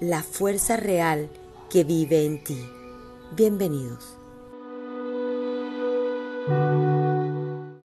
[0.00, 1.28] la fuerza real
[1.68, 2.58] que vive en ti.
[3.36, 4.16] Bienvenidos.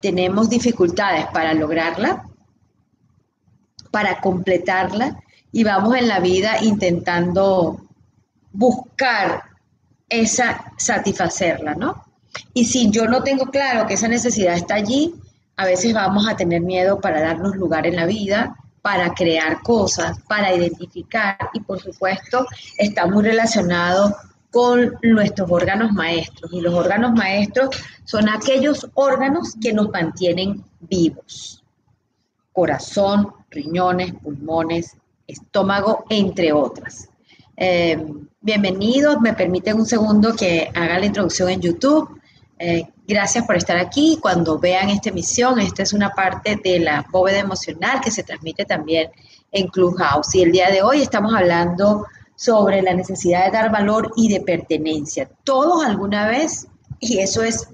[0.02, 2.28] Tenemos dificultades para lograrla,
[3.92, 7.80] para completarla y vamos en la vida intentando
[8.52, 9.44] buscar
[10.10, 12.04] esa satisfacerla, ¿no?
[12.56, 15.14] Y si yo no tengo claro que esa necesidad está allí,
[15.58, 20.20] a veces vamos a tener miedo para darnos lugar en la vida, para crear cosas,
[20.28, 22.46] para identificar y por supuesto
[22.78, 24.16] está muy relacionado
[24.52, 26.52] con nuestros órganos maestros.
[26.54, 27.70] Y los órganos maestros
[28.04, 31.64] son aquellos órganos que nos mantienen vivos.
[32.52, 34.96] Corazón, riñones, pulmones,
[35.28, 37.10] estómago, entre otras.
[37.56, 38.04] Eh,
[38.42, 42.20] bienvenidos, me permiten un segundo que haga la introducción en YouTube.
[42.58, 44.20] Eh, gracias por estar aquí.
[44.22, 48.66] Cuando vean esta emisión, esta es una parte de la bóveda emocional que se transmite
[48.66, 49.10] también
[49.52, 50.36] en Clubhouse.
[50.36, 54.42] Y el día de hoy estamos hablando sobre la necesidad de dar valor y de
[54.42, 55.28] pertenencia.
[55.44, 56.68] Todos alguna vez,
[57.00, 57.68] y eso es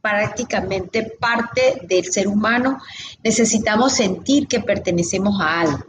[0.00, 2.78] prácticamente parte del ser humano,
[3.24, 5.84] necesitamos sentir que pertenecemos a algo.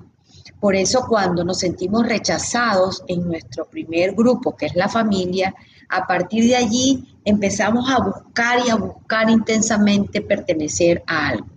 [0.59, 5.53] Por eso cuando nos sentimos rechazados en nuestro primer grupo, que es la familia,
[5.89, 11.47] a partir de allí empezamos a buscar y a buscar intensamente pertenecer a algo.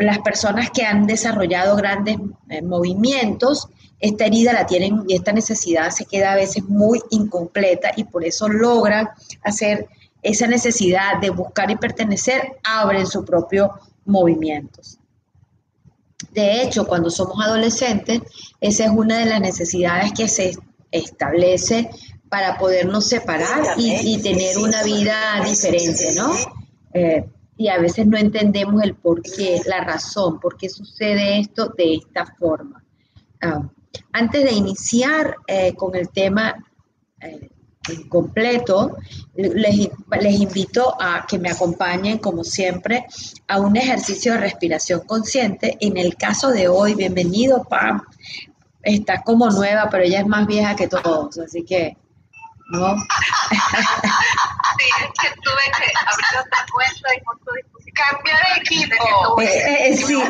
[0.00, 2.18] las personas que han desarrollado grandes
[2.50, 3.68] eh, movimientos,
[4.00, 8.24] esta herida la tienen y esta necesidad se queda a veces muy incompleta y por
[8.24, 9.08] eso logran
[9.42, 9.88] hacer
[10.22, 13.72] esa necesidad de buscar y pertenecer, abren su propio
[14.04, 14.98] movimientos.
[16.32, 18.20] De hecho, cuando somos adolescentes,
[18.60, 20.56] esa es una de las necesidades que se
[20.90, 21.90] establece
[22.28, 26.32] para podernos separar y, tener una vida diferente, ¿no?
[26.92, 27.24] Eh,
[27.56, 31.94] y a veces no entendemos el por qué, la razón, por qué sucede esto de
[31.94, 32.84] esta forma.
[33.42, 33.68] Ah,
[34.12, 36.54] antes de iniciar eh, con el tema
[37.20, 37.50] eh,
[38.08, 38.96] completo,
[39.34, 39.88] les,
[40.20, 43.06] les, invito a que me acompañen, como siempre,
[43.48, 45.76] a un ejercicio de respiración consciente.
[45.80, 48.02] En el caso de hoy, bienvenido, Pam.
[48.82, 51.96] Está como nueva, pero ella es más vieja que todos, así que
[52.68, 52.96] ¿no?
[53.50, 53.56] sí,
[55.00, 57.94] es que tuve que abrir otra cuenta y por tu disposición.
[57.94, 59.40] Cambiar de equipo.
[59.40, 60.22] Eh, eh, sí.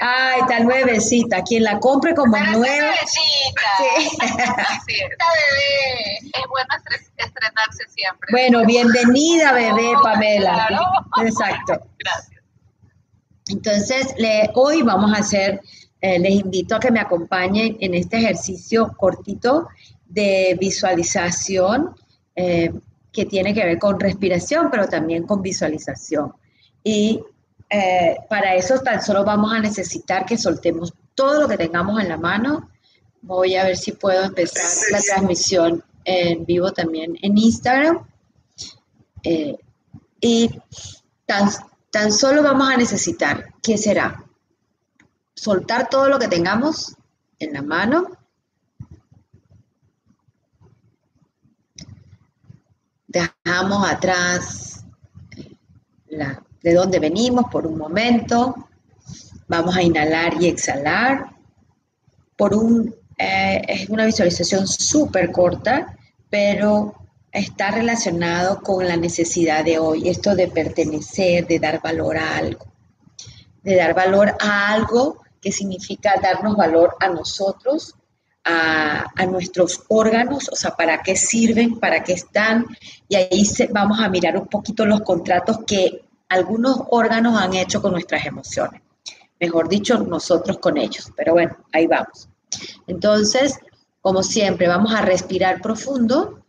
[0.00, 1.42] Ay, está nuevecita.
[1.42, 2.54] Quien la compre como nueva.
[2.56, 3.70] Nuevecita.
[4.86, 4.94] Sí.
[4.94, 6.18] Esta bebé.
[6.22, 6.74] Es bueno
[7.16, 8.28] estrenarse siempre.
[8.30, 10.68] Bueno, bienvenida, bebé, Pamela.
[11.22, 11.80] Exacto.
[11.98, 12.42] Gracias.
[13.48, 15.60] Entonces, le, hoy vamos a hacer,
[16.00, 19.68] eh, les invito a que me acompañen en este ejercicio cortito
[20.08, 21.94] de visualización
[22.34, 22.72] eh,
[23.12, 26.32] que tiene que ver con respiración, pero también con visualización.
[26.84, 27.20] Y
[27.68, 32.08] eh, para eso tan solo vamos a necesitar que soltemos todo lo que tengamos en
[32.08, 32.70] la mano.
[33.22, 34.62] Voy a ver si puedo empezar
[34.92, 38.06] la transmisión en vivo también en Instagram.
[39.22, 39.56] Eh,
[40.20, 40.50] y
[41.24, 41.50] tan,
[41.90, 44.24] tan solo vamos a necesitar, ¿qué será?
[45.34, 46.94] Soltar todo lo que tengamos
[47.38, 48.16] en la mano
[53.16, 54.84] dejamos atrás
[56.08, 58.68] la, de dónde venimos por un momento,
[59.48, 61.30] vamos a inhalar y exhalar
[62.36, 65.96] por un, eh, es una visualización súper corta,
[66.28, 66.94] pero
[67.32, 72.66] está relacionado con la necesidad de hoy, esto de pertenecer, de dar valor a algo,
[73.62, 77.94] de dar valor a algo que significa darnos valor a nosotros,
[78.46, 82.66] a, nuestros órganos, o sea, para qué sirven, para qué están,
[83.08, 87.92] y ahí vamos a mirar un poquito los contratos que algunos órganos han hecho con
[87.92, 88.82] nuestras emociones.
[89.40, 91.12] Mejor dicho, nosotros con ellos.
[91.16, 92.28] Pero bueno, ahí vamos.
[92.86, 93.58] Entonces,
[94.00, 96.42] como siempre, vamos a respirar profundo.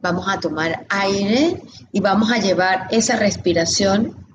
[0.00, 4.26] Vamos a tomar aire y vamos a llevar esa respiración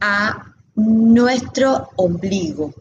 [0.00, 0.47] a
[0.78, 2.72] nuestro ombligo.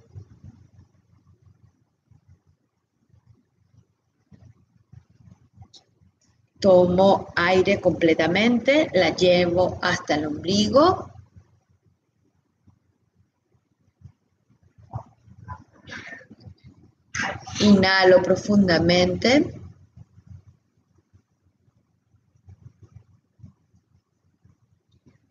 [6.59, 11.11] Tomo aire completamente, la llevo hasta el ombligo.
[17.61, 19.66] Inhalo profundamente.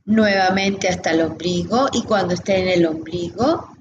[0.07, 3.77] Nuevamente hasta el ombligo y cuando esté en el ombligo,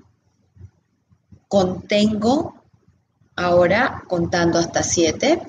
[1.47, 2.63] contengo
[3.35, 5.41] ahora contando hasta 7.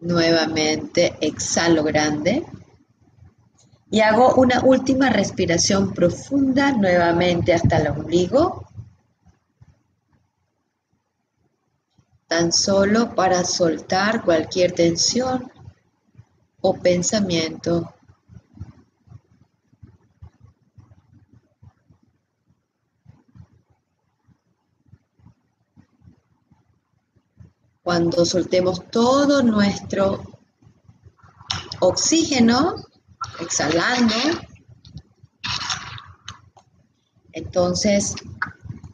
[0.00, 2.46] Nuevamente exhalo grande.
[3.90, 8.69] Y hago una última respiración profunda nuevamente hasta el ombligo.
[12.30, 15.50] Tan solo para soltar cualquier tensión
[16.60, 17.92] o pensamiento.
[27.82, 30.22] Cuando soltemos todo nuestro
[31.80, 32.76] oxígeno,
[33.40, 34.14] exhalando.
[37.32, 38.14] Entonces,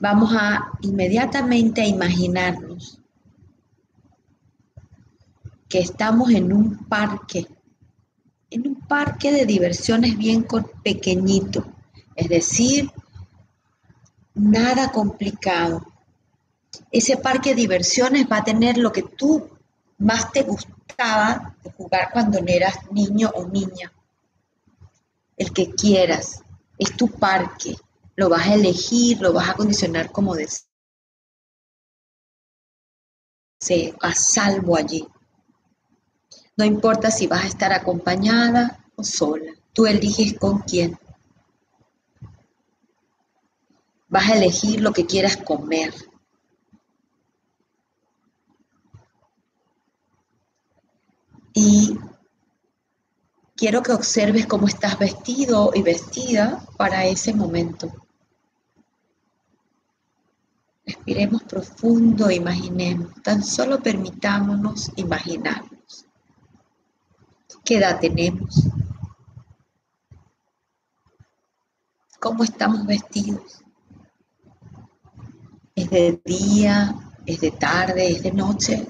[0.00, 2.95] vamos a inmediatamente a imaginarnos
[5.68, 7.46] que estamos en un parque,
[8.50, 10.46] en un parque de diversiones bien
[10.82, 11.66] pequeñito,
[12.14, 12.90] es decir,
[14.34, 15.84] nada complicado.
[16.90, 19.48] Ese parque de diversiones va a tener lo que tú
[19.98, 23.92] más te gustaba de jugar cuando eras niño o niña
[25.36, 26.42] el que quieras,
[26.78, 27.76] es tu parque,
[28.16, 30.66] lo vas a elegir, lo vas a condicionar como deseas.
[34.00, 35.06] A salvo allí.
[36.56, 40.98] No importa si vas a estar acompañada o sola, tú eliges con quién.
[44.08, 45.92] Vas a elegir lo que quieras comer.
[51.52, 51.98] Y
[53.56, 57.90] Quiero que observes cómo estás vestido y vestida para ese momento.
[60.84, 65.75] Respiremos profundo, imaginemos, tan solo permitámonos imaginarnos.
[67.66, 68.68] ¿Qué edad tenemos?
[72.20, 73.62] ¿Cómo estamos vestidos?
[75.74, 76.94] ¿Es de día?
[77.26, 78.08] ¿Es de tarde?
[78.08, 78.86] ¿Es de noche?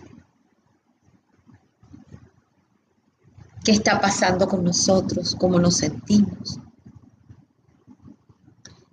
[3.67, 6.61] qué está pasando con nosotros, cómo nos sentimos.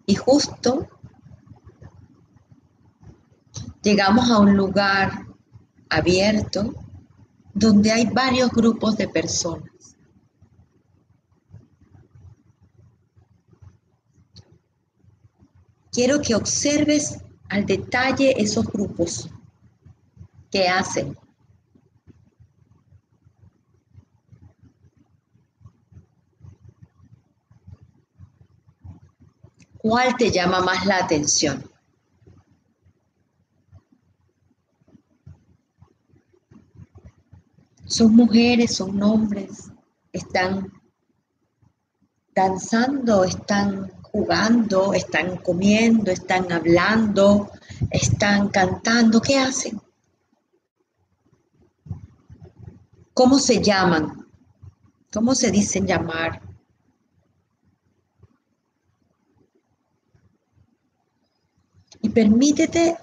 [0.07, 0.87] Y justo
[3.83, 5.27] llegamos a un lugar
[5.91, 6.73] abierto
[7.53, 9.72] donde hay varios grupos de personas.
[15.93, 17.19] Quiero que observes
[17.49, 19.29] al detalle esos grupos.
[20.51, 21.15] Que hacen
[29.83, 31.69] ¿Cuál te llama más la atención?
[37.85, 39.69] Son mujeres, son hombres,
[40.13, 40.71] están
[42.33, 47.51] danzando, están jugando, están comiendo, están hablando,
[47.91, 49.19] están cantando.
[49.19, 49.81] ¿Qué hacen?
[53.13, 54.25] ¿Cómo se llaman?
[55.11, 56.41] ¿Cómo se dicen llamar?
[62.03, 62.97] y permítete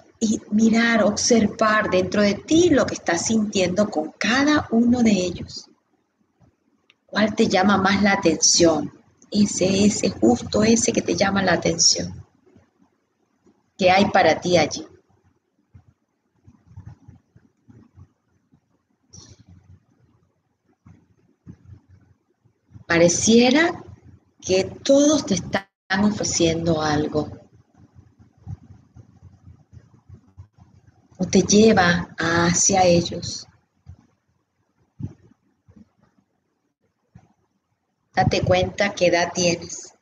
[0.51, 5.67] mirar, observar dentro de ti lo que estás sintiendo con cada uno de ellos.
[7.07, 9.00] ¿Cuál te llama más la atención?
[9.31, 12.13] Ese, ese, justo ese que te llama la atención.
[13.77, 14.85] ¿Qué hay para ti allí?
[22.85, 23.83] Pareciera
[24.41, 25.65] que todos te están
[26.03, 27.41] ofreciendo algo.
[31.21, 33.45] o te lleva hacia ellos.
[38.21, 39.95] Date cuenta qué edad tienes.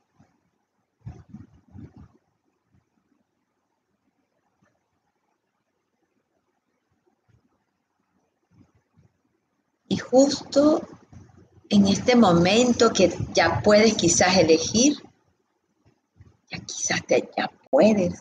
[9.87, 10.85] Y justo
[11.69, 14.97] en este momento que ya puedes quizás elegir,
[16.51, 18.19] ya quizás te, ya puedes,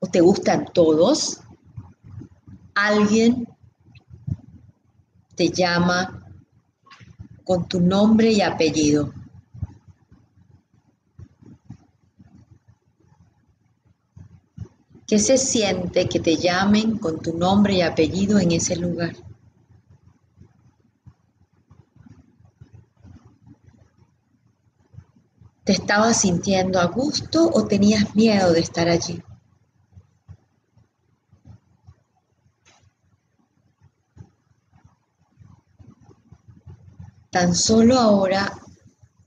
[0.00, 1.40] o te gustan todos,
[2.74, 3.46] alguien
[5.36, 6.23] te llama
[7.44, 9.12] con tu nombre y apellido.
[15.06, 19.14] ¿Qué se siente que te llamen con tu nombre y apellido en ese lugar?
[25.64, 29.22] ¿Te estabas sintiendo a gusto o tenías miedo de estar allí?
[37.34, 38.48] Tan solo ahora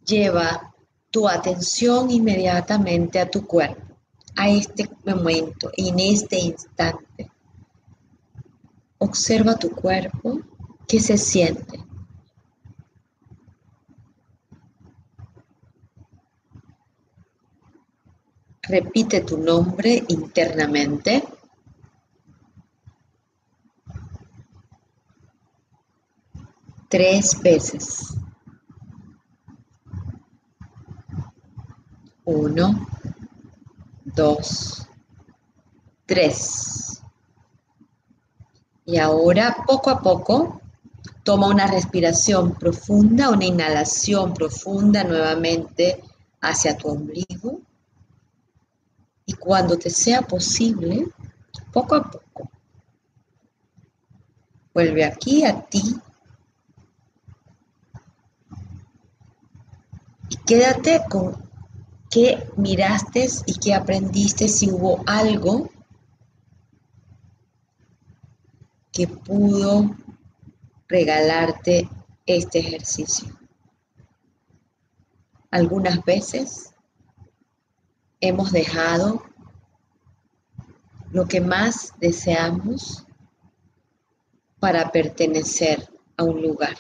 [0.06, 0.74] lleva
[1.12, 3.98] tu atención inmediatamente a tu cuerpo,
[4.38, 7.30] a este momento, en este instante.
[9.00, 10.40] Observa tu cuerpo,
[10.88, 11.84] ¿qué se siente?
[18.62, 21.26] Repite tu nombre internamente.
[26.90, 28.16] Tres veces.
[32.24, 32.88] Uno,
[34.06, 34.88] dos,
[36.06, 37.02] tres.
[38.86, 40.62] Y ahora, poco a poco,
[41.24, 46.02] toma una respiración profunda, una inhalación profunda nuevamente
[46.40, 47.60] hacia tu ombligo.
[49.26, 51.06] Y cuando te sea posible,
[51.74, 52.50] poco a poco,
[54.74, 56.00] vuelve aquí a ti
[60.46, 61.36] quédate con
[62.10, 65.70] qué miraste y qué aprendiste, si hubo algo
[68.92, 69.96] que pudo
[70.88, 71.90] regalarte
[72.26, 73.38] este ejercicio.
[75.52, 76.74] Algunas veces
[78.20, 79.24] hemos dejado
[81.12, 83.06] lo que más deseamos
[84.60, 86.76] para pertenecer a un lugar.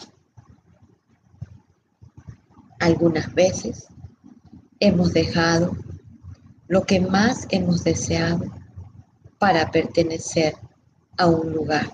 [2.80, 3.88] Algunas veces
[4.80, 5.76] hemos dejado
[6.68, 8.46] lo que más hemos deseado
[9.40, 10.56] para pertenecer
[11.18, 11.92] a un lugar.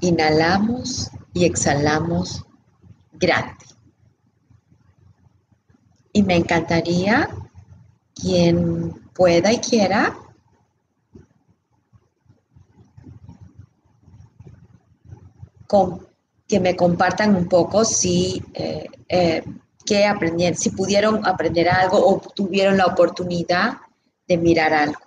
[0.00, 2.44] Inhalamos y exhalamos
[3.12, 3.64] grande.
[6.12, 7.28] Y me encantaría
[8.14, 10.16] quien pueda y quiera
[16.46, 19.42] que me compartan un poco si eh, eh,
[20.06, 23.78] aprendieron, si pudieron aprender algo o tuvieron la oportunidad
[24.26, 25.00] de mirar algo.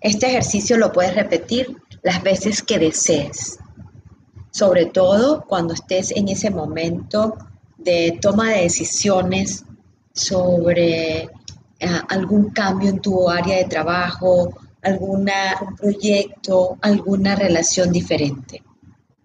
[0.00, 3.58] Este ejercicio lo puedes repetir las veces que desees,
[4.50, 7.36] sobre todo cuando estés en ese momento
[7.76, 9.64] de toma de decisiones
[10.12, 11.28] sobre eh,
[12.08, 18.62] algún cambio en tu área de trabajo, alguna, un proyecto, alguna relación diferente.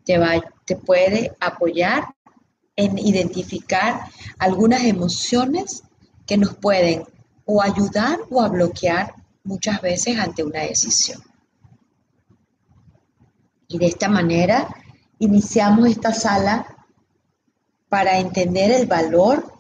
[0.06, 0.34] Te, va,
[0.66, 2.16] te puede apoyar
[2.76, 4.02] en identificar
[4.40, 5.84] algunas emociones
[6.26, 7.04] que nos pueden
[7.46, 11.22] o ayudar o a bloquear muchas veces ante una decisión.
[13.68, 14.68] Y de esta manera
[15.20, 16.66] iniciamos esta sala
[17.90, 19.54] para entender el valor,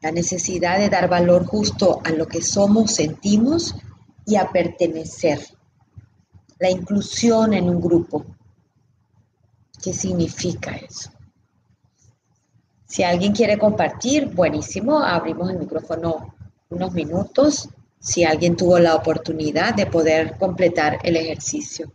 [0.00, 3.74] la necesidad de dar valor justo a lo que somos, sentimos
[4.24, 5.40] y a pertenecer.
[6.58, 8.24] La inclusión en un grupo,
[9.82, 11.10] ¿Qué significa eso?
[12.86, 16.34] Si alguien quiere compartir, buenísimo, abrimos el micrófono
[16.68, 17.68] unos minutos.
[17.98, 21.90] Si alguien tuvo la oportunidad de poder completar el ejercicio.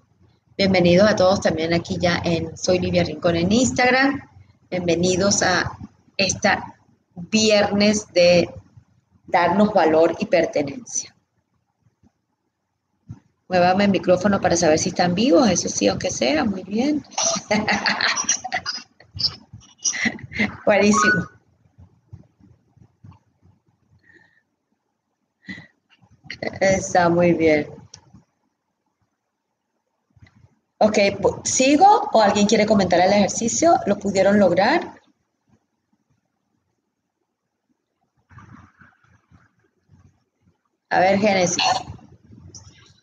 [0.58, 4.22] Bienvenidos a todos también aquí ya en Soy Livia Rincón en Instagram.
[4.70, 5.78] Bienvenidos a
[6.18, 6.76] esta
[7.16, 8.50] viernes de
[9.28, 11.15] darnos valor y pertenencia.
[13.48, 17.04] Muévame el micrófono para saber si están vivos, eso sí, aunque sea, muy bien.
[20.66, 21.28] Buenísimo.
[26.60, 27.68] Está muy bien.
[30.78, 30.98] Ok,
[31.44, 33.74] ¿sigo o alguien quiere comentar el ejercicio?
[33.86, 34.94] ¿Lo pudieron lograr?
[40.90, 41.64] A ver, Génesis.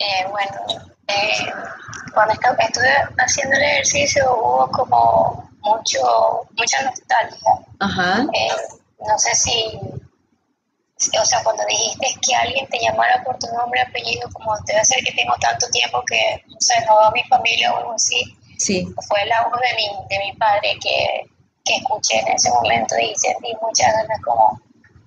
[0.02, 1.52] Eh, bueno, eh,
[2.12, 7.52] cuando estuve haciendo el ejercicio hubo como mucho, mucha nostalgia.
[7.78, 8.26] Ajá.
[8.32, 8.48] Eh,
[9.06, 9.78] no sé si,
[11.20, 14.84] o sea, cuando dijiste que alguien te llamara por tu nombre y apellido, como debe
[14.84, 17.92] ser que tengo tanto tiempo que, no sé, no veo a mi familia o algo
[17.92, 18.36] así.
[18.58, 18.86] Sí.
[19.08, 21.30] Fue la voz de mi, de mi padre que,
[21.64, 24.60] que escuché en ese momento y sentí muchas veces como,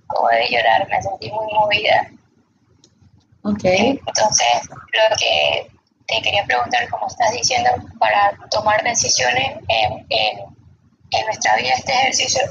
[0.06, 2.10] como de llorar, me sentí muy movida.
[3.46, 4.00] Okay.
[4.04, 5.70] Entonces, lo que
[6.08, 12.42] te quería preguntar, como estás diciendo, para tomar decisiones en, en, nuestra vida este ejercicio,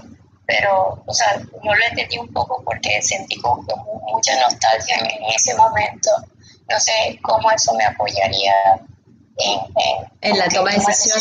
[0.48, 3.64] pero, o sea, no lo entendí un poco porque sentí como
[4.08, 6.10] mucha nostalgia en, ese momento.
[6.70, 8.54] No sé cómo eso me apoyaría
[10.22, 11.20] en, la toma de decisión.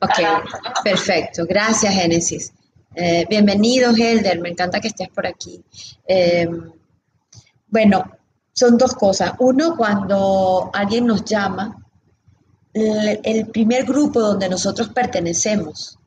[0.00, 1.44] Ok, perfecto.
[1.46, 2.52] Gracias, Génesis.
[2.94, 4.40] Eh, bienvenido, Helder.
[4.40, 5.62] Me encanta que estés por aquí.
[6.06, 6.72] Em,
[7.68, 8.15] bueno,
[8.56, 9.34] son dos cosas.
[9.38, 11.76] Uno, cuando alguien nos llama,
[12.72, 15.98] el, primer grupo donde nosotros pertenecemos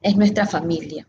[0.00, 1.06] es nuestra familia.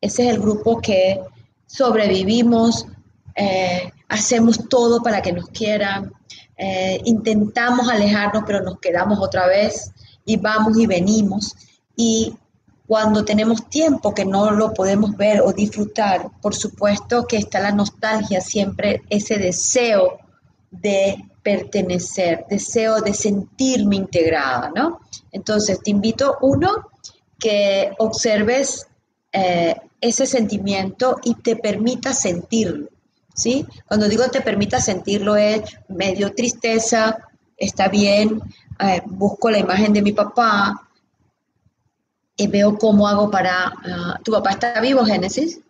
[0.00, 1.20] Ese es el grupo que
[1.66, 2.86] sobrevivimos,
[3.34, 6.12] eh, hacemos todo para que nos quieran,
[6.56, 9.92] eh, intentamos alejarnos, pero nos quedamos otra vez
[10.24, 11.54] y vamos y venimos.
[11.96, 12.36] Y
[12.88, 17.70] cuando tenemos tiempo que no lo podemos ver o disfrutar, por supuesto que está la
[17.70, 20.18] nostalgia, siempre ese deseo
[20.70, 25.00] de pertenecer, deseo de sentirme integrada, ¿no?
[25.30, 26.88] Entonces, te invito, uno,
[27.38, 28.86] que observes
[29.32, 32.88] eh, ese sentimiento y te permita sentirlo,
[33.34, 33.66] ¿sí?
[33.86, 37.18] Cuando digo te permita sentirlo es medio tristeza,
[37.54, 38.40] está bien,
[38.80, 40.87] eh, busco la imagen de mi papá,
[42.38, 43.74] y veo cómo hago para...
[43.84, 45.60] Ah, ¿Tu papá está vivo, Génesis?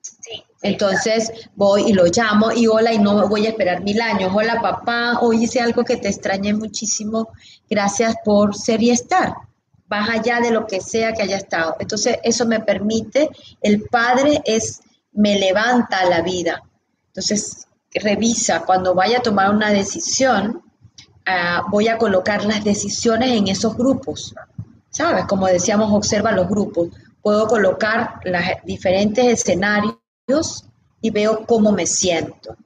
[0.00, 0.42] Sí.
[0.62, 4.32] Entonces voy y lo llamo y hola y no voy a esperar mil años.
[4.34, 7.28] Hola papá, hoy hice algo que te extrañé muchísimo.
[7.68, 9.34] Gracias por ser y estar.
[9.88, 11.76] Vas allá de lo que sea que haya estado.
[11.78, 13.28] Entonces eso me permite,
[13.60, 14.80] el padre es,
[15.12, 16.62] me levanta a la vida.
[17.08, 20.62] Entonces revisa, cuando vaya a tomar una decisión,
[21.26, 24.34] ah, voy a colocar las decisiones en esos grupos
[24.96, 25.26] ¿sabes?
[25.26, 26.88] Como decíamos, observa los grupos.
[27.20, 30.64] Puedo colocar los diferentes escenarios
[31.02, 32.56] y veo cómo me siento.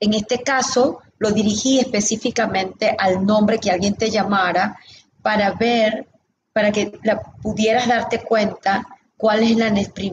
[0.00, 4.78] En este caso, lo dirigí específicamente al nombre que alguien te llamara
[5.20, 6.06] para ver,
[6.54, 6.98] para que
[7.42, 8.86] pudieras darte cuenta
[9.18, 9.70] cuál es la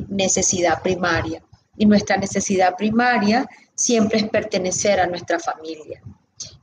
[0.09, 1.41] necesidad primaria.
[1.77, 6.01] Y nuestra necesidad primaria siempre es pertenecer a nuestra familia.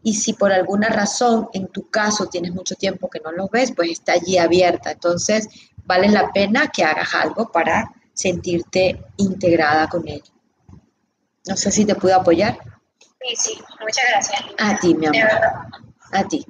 [0.05, 3.73] Y si por alguna razón, en tu caso, tienes mucho tiempo que no los ves,
[3.75, 4.93] pues está allí abierta.
[4.93, 5.49] Entonces,
[5.85, 10.31] vale la pena que hagas algo para sentirte integrada con ellos.
[11.47, 12.59] No sé si te puedo apoyar.
[13.01, 14.43] Sí, sí, muchas gracias.
[14.59, 15.31] A ti, mi amor.
[16.13, 16.47] A ti.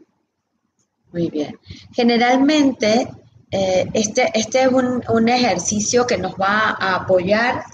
[1.13, 1.57] Muy bien.
[1.93, 3.09] Generalmente,
[3.53, 7.65] eh, este, este es un, un ejercicio que nos va a apoyar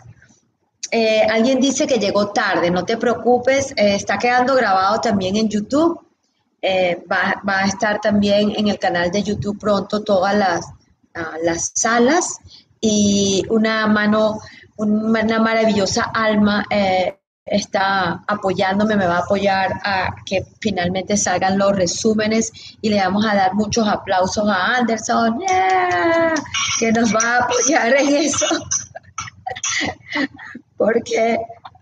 [0.91, 5.49] eh, alguien dice que llegó tarde, no te preocupes, eh, está quedando grabado también en
[5.49, 6.01] YouTube.
[6.63, 10.67] Eh, va, a estar también en el canal de YouTube pronto todas las,
[11.15, 12.39] ah, las salas
[12.81, 14.41] y una mano,
[14.77, 16.67] una maravillosa alma
[17.47, 23.25] está apoyándome, me va a apoyar a que finalmente salgan los resúmenes y le vamos
[23.27, 25.41] a dar muchos aplausos a Anderson,
[26.79, 28.47] que nos va a apoyar en eso
[30.81, 31.39] porque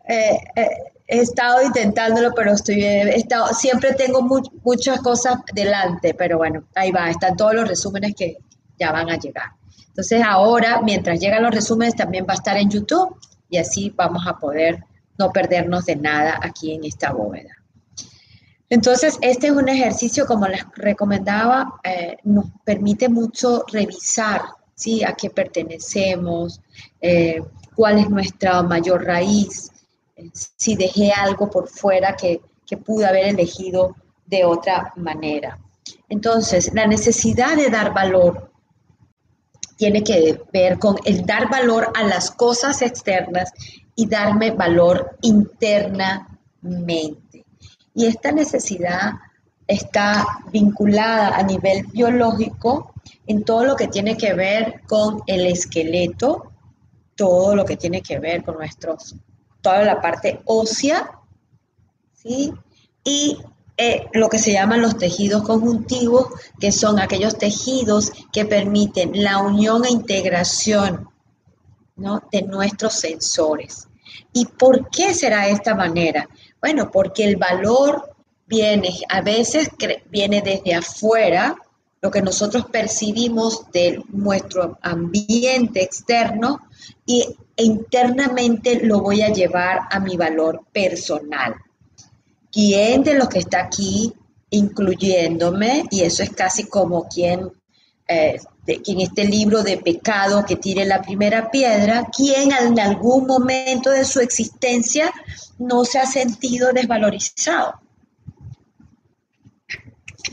[0.08, 0.68] eh, eh,
[1.06, 4.22] he estado intentándolo, pero estoy, he estado, siempre tengo
[4.64, 8.38] muchas cosas delante, pero bueno, ahí va, están todos los resúmenes que
[8.76, 9.50] ya van a llegar.
[9.86, 13.16] Entonces ahora, mientras llegan los resúmenes, también va a estar en YouTube
[13.48, 14.82] y así vamos a poder
[15.16, 17.54] no perdernos de nada aquí en esta bóveda.
[18.68, 24.42] Entonces, este es un ejercicio, como les recomendaba, eh, nos permite mucho revisar
[24.74, 25.04] ¿sí?
[25.04, 26.60] a qué pertenecemos,
[27.78, 29.70] cuál es nuestra mayor raíz,
[30.32, 33.94] si dejé algo por fuera que, que pude haber elegido
[34.26, 35.56] de otra manera.
[36.08, 38.50] Entonces, la necesidad de dar valor
[39.76, 43.52] tiene que ver con el dar valor a las cosas externas
[43.94, 47.44] y darme valor internamente.
[47.94, 49.12] Y esta necesidad
[49.68, 52.92] está vinculada a nivel biológico
[53.28, 56.47] en todo lo que tiene que ver con el esqueleto,
[57.18, 59.16] todo lo que tiene que ver con nuestros,
[59.60, 61.10] toda la parte ósea,
[62.14, 62.54] ¿sí?
[63.02, 63.38] Y
[63.76, 66.28] eh, lo que se llaman los tejidos conjuntivos,
[66.60, 71.08] que son aquellos tejidos que permiten la unión e integración
[71.96, 72.22] ¿no?
[72.30, 73.88] de nuestros sensores.
[74.32, 76.28] ¿Y por qué será de esta manera?
[76.60, 78.14] Bueno, porque el valor
[78.46, 79.70] viene, a veces
[80.08, 81.56] viene desde afuera,
[82.00, 86.67] lo que nosotros percibimos de nuestro ambiente externo
[87.06, 87.24] y
[87.56, 91.54] internamente lo voy a llevar a mi valor personal.
[92.52, 94.12] ¿Quién de los que está aquí,
[94.50, 97.52] incluyéndome, y eso es casi como quien,
[98.06, 98.38] eh,
[98.84, 104.04] quien este libro de pecado que tire la primera piedra, quien en algún momento de
[104.04, 105.12] su existencia
[105.58, 107.80] no se ha sentido desvalorizado?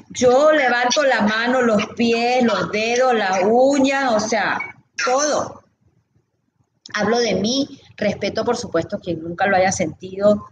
[0.09, 4.57] Yo levanto la mano, los pies, los dedos, las uñas, o sea,
[5.03, 5.64] todo.
[6.93, 10.45] Hablo de mí, respeto por supuesto quien nunca lo haya sentido.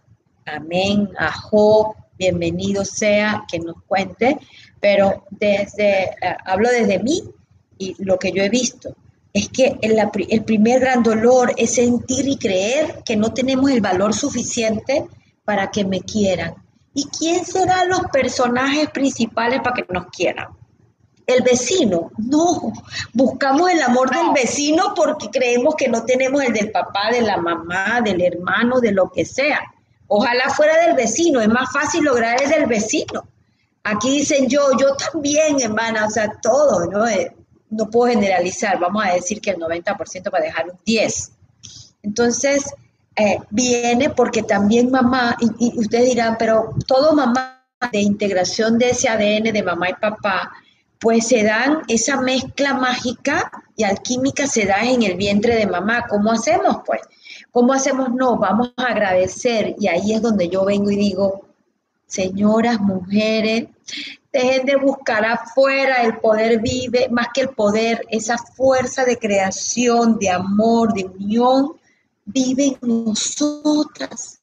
[0.45, 4.37] Amén, ajo, bienvenido sea que nos cuente,
[4.79, 7.23] pero desde, eh, hablo desde mí
[7.77, 8.95] y lo que yo he visto.
[9.31, 9.97] Es que el,
[10.29, 15.05] el primer gran dolor es sentir y creer que no tenemos el valor suficiente
[15.43, 16.55] para que me quieran.
[16.93, 20.49] ¿Y quién serán los personajes principales para que nos quieran?
[21.25, 22.73] El vecino, no,
[23.13, 27.38] buscamos el amor del vecino porque creemos que no tenemos el del papá, de la
[27.38, 29.62] mamá, del hermano, de lo que sea.
[30.07, 33.25] Ojalá fuera del vecino, es más fácil lograr el del vecino.
[33.83, 37.07] Aquí dicen yo, yo también, hermana, o sea, todo, ¿no?
[37.07, 37.33] Eh,
[37.69, 41.31] no puedo generalizar, vamos a decir que el 90% para dejar un 10.
[42.03, 42.65] Entonces,
[43.15, 48.91] eh, viene porque también mamá, y, y, ustedes dirán, pero todo mamá de integración de
[48.91, 50.51] ese ADN de mamá y papá,
[51.03, 56.05] pues se dan esa mezcla mágica y alquímica se da en el vientre de mamá.
[56.07, 56.77] ¿Cómo hacemos?
[56.85, 57.01] Pues,
[57.51, 58.11] ¿cómo hacemos?
[58.13, 61.45] No, vamos a agradecer y ahí es donde yo vengo y digo,
[62.07, 63.65] señoras, mujeres,
[64.31, 70.17] dejen de buscar afuera, el poder vive, más que el poder, esa fuerza de creación,
[70.17, 71.73] de amor, de unión,
[72.23, 74.39] vive en nosotras.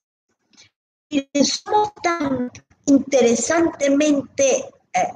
[1.08, 2.50] Y somos tan
[2.84, 5.08] interesantemente eh,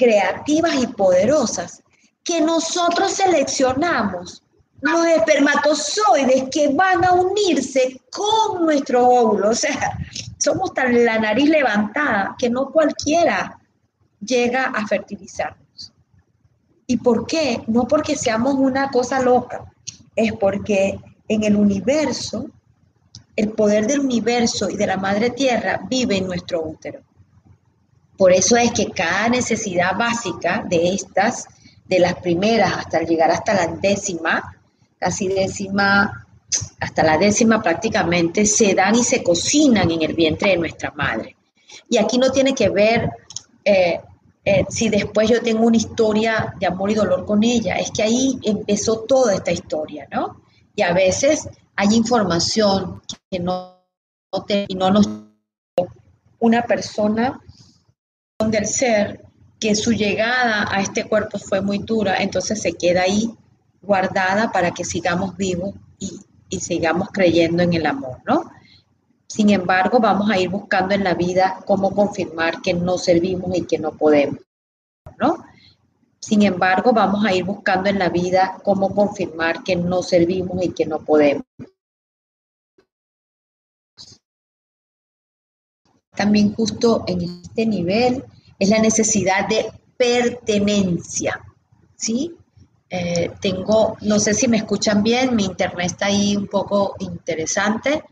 [0.00, 1.82] creativas y poderosas
[2.24, 4.42] que nosotros seleccionamos
[4.80, 9.50] los espermatozoides que van a unirse con nuestro óvulo.
[9.50, 9.98] O sea,
[10.38, 13.60] somos tan la nariz levantada que no cualquiera
[14.24, 15.92] llega a fertilizarnos.
[16.86, 17.62] ¿Y por qué?
[17.66, 19.70] No porque seamos una cosa loca,
[20.16, 22.46] es porque en el universo,
[23.36, 27.00] el poder del universo y de la madre tierra vive en nuestro útero.
[28.20, 31.46] Por eso es que cada necesidad básica de estas,
[31.86, 34.58] de las primeras hasta llegar hasta la décima,
[34.98, 36.26] casi décima,
[36.80, 41.34] hasta la décima prácticamente, se dan y se cocinan en el vientre de nuestra madre.
[41.88, 43.10] Y aquí no tiene que ver
[43.64, 44.02] eh,
[44.44, 48.02] eh, si después yo tengo una historia de amor y dolor con ella, es que
[48.02, 50.42] ahí empezó toda esta historia, ¿no?
[50.76, 53.78] Y a veces hay información que no,
[54.30, 55.08] no, y no nos...
[56.38, 57.40] Una persona
[58.48, 59.20] del ser
[59.58, 63.30] que su llegada a este cuerpo fue muy dura, entonces se queda ahí
[63.82, 68.50] guardada para que sigamos vivos y, y sigamos creyendo en el amor, ¿no?
[69.26, 73.66] Sin embargo, vamos a ir buscando en la vida cómo confirmar que no servimos y
[73.66, 74.40] que no podemos,
[75.18, 75.44] ¿no?
[76.18, 80.70] Sin embargo, vamos a ir buscando en la vida cómo confirmar que no servimos y
[80.70, 81.44] que no podemos.
[86.20, 88.22] También justo en este nivel
[88.58, 91.40] es la necesidad de pertenencia,
[91.96, 92.36] ¿sí?
[92.90, 98.04] Eh, tengo, no sé si me escuchan bien, mi internet está ahí un poco interesante.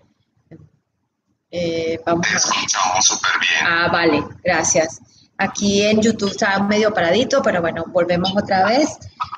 [1.50, 3.66] Eh, vamos escuchamos súper bien.
[3.66, 5.00] Ah, vale, gracias.
[5.36, 8.88] Aquí en YouTube está medio paradito, pero bueno, volvemos otra vez.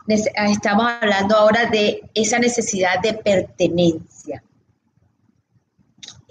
[0.06, 4.29] Estamos hablando ahora de esa necesidad de pertenencia.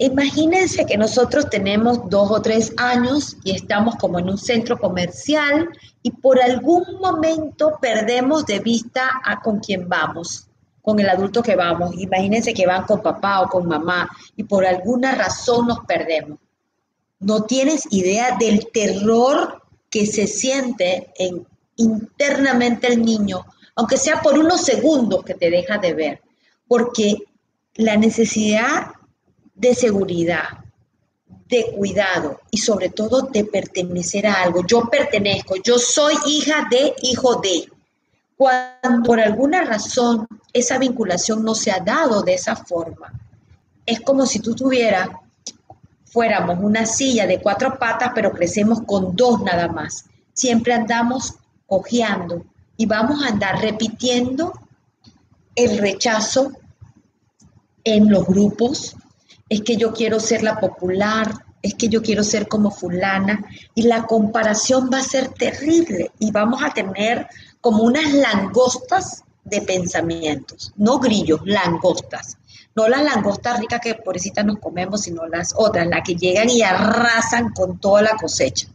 [0.02, 5.68] Imagínense que nosotros tenemos dos o tres años y estamos como en un centro comercial
[6.02, 10.48] y por algún momento perdemos de vista a con quién vamos,
[10.80, 11.94] con el adulto que vamos.
[11.98, 16.38] Imagínense que van con papá o con mamá y por alguna razón nos perdemos.
[17.18, 19.60] No tienes idea del terror
[19.90, 23.44] que se siente en, internamente el niño,
[23.76, 26.22] aunque sea por unos segundos que te deja de ver,
[26.66, 27.18] porque
[27.74, 28.92] la necesidad
[29.60, 30.48] de seguridad,
[31.48, 34.64] de cuidado y sobre todo de pertenecer a algo.
[34.66, 37.68] Yo pertenezco, yo soy hija de, hijo de.
[38.36, 43.12] Cuando por alguna razón esa vinculación no se ha dado de esa forma,
[43.84, 45.08] es como si tú tuvieras,
[46.06, 50.06] fuéramos una silla de cuatro patas, pero crecemos con dos nada más.
[50.32, 51.34] Siempre andamos
[51.66, 52.44] cojeando
[52.78, 54.54] y vamos a andar repitiendo
[55.54, 56.52] el rechazo
[57.84, 58.96] en los grupos,
[59.50, 63.82] es que yo quiero ser la popular, es que yo quiero ser como fulana, y
[63.82, 67.26] la comparación va a ser terrible y vamos a tener
[67.60, 72.38] como unas langostas de pensamientos, no grillos, langostas.
[72.76, 76.62] No las langostas ricas que pobrecita nos comemos, sino las otras, las que llegan y
[76.62, 78.68] arrasan con toda la cosecha.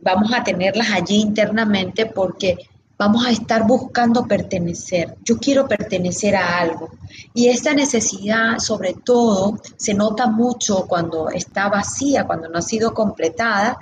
[0.00, 2.56] Vamos a tenerlas allí internamente porque
[3.04, 5.14] vamos a estar buscando pertenecer.
[5.24, 6.88] Yo quiero pertenecer a algo.
[7.34, 12.94] Y esta necesidad, sobre todo, se nota mucho cuando está vacía, cuando no ha sido
[12.94, 13.76] completada,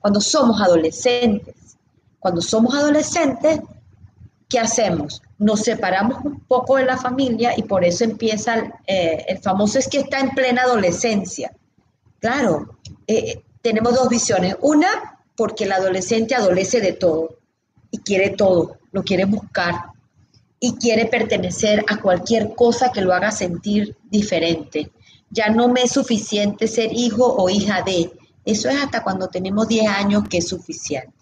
[0.00, 1.54] cuando somos adolescentes.
[2.18, 3.60] Cuando somos adolescentes,
[4.48, 5.22] ¿qué hacemos?
[5.38, 9.86] Nos separamos un poco de la familia y por eso empieza el, eh, famoso es
[9.86, 11.52] que está en plena adolescencia.
[12.18, 14.56] Claro, eh, tenemos dos visiones.
[14.62, 17.43] Una, porque el adolescente adolece de todo
[17.94, 19.84] y quiere todo, lo quiere buscar
[20.58, 24.90] y quiere pertenecer a cualquier cosa que lo haga sentir diferente.
[25.30, 28.10] Ya no me es suficiente ser hijo o hija de.
[28.44, 31.12] Eso es hasta cuando tenemos 10 años que es suficiente.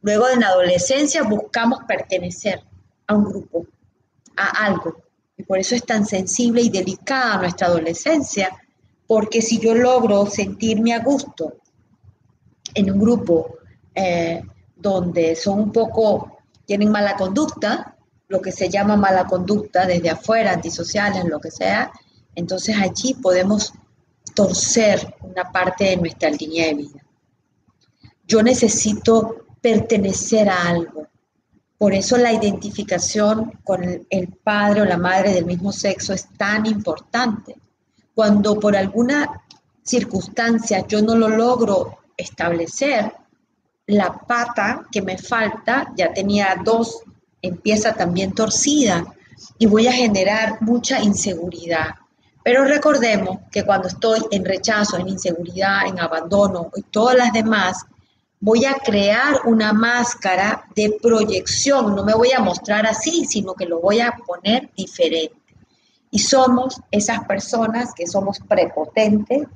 [0.00, 2.62] Luego en la adolescencia buscamos pertenecer
[3.08, 3.66] a un grupo,
[4.36, 5.02] a algo.
[5.36, 8.48] Y por eso es tan sensible y delicada nuestra adolescencia,
[9.08, 11.54] porque si yo logro sentirme a gusto
[12.74, 13.56] en un grupo
[13.92, 14.40] eh,
[14.82, 17.96] donde son un poco, tienen mala conducta,
[18.28, 21.92] lo que se llama mala conducta desde afuera, antisociales, lo que sea,
[22.34, 23.72] entonces allí podemos
[24.34, 27.00] torcer una parte de nuestra línea de vida.
[28.26, 31.06] Yo necesito pertenecer a algo.
[31.78, 36.66] Por eso la identificación con el padre o la madre del mismo sexo es tan
[36.66, 37.56] importante.
[38.14, 39.42] Cuando por alguna
[39.82, 43.12] circunstancia yo no lo logro establecer,
[43.86, 47.02] la pata que me falta, ya tenía dos,
[47.40, 49.04] empieza también torcida
[49.58, 51.90] y voy a generar mucha inseguridad.
[52.44, 57.84] Pero recordemos que cuando estoy en rechazo, en inseguridad, en abandono y todas las demás,
[58.40, 61.94] voy a crear una máscara de proyección.
[61.94, 65.36] No me voy a mostrar así, sino que lo voy a poner diferente.
[66.10, 69.46] Y somos esas personas que somos prepotentes,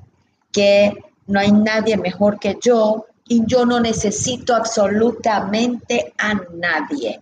[0.51, 7.21] que no hay nadie mejor que yo y yo no necesito absolutamente a nadie.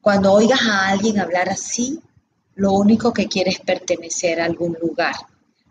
[0.00, 2.00] Cuando oigas a alguien hablar así,
[2.54, 5.14] lo único que quiere es pertenecer a algún lugar.